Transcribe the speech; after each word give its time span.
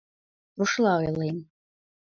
Рушла 0.57 0.93
ойлем. 0.99 1.37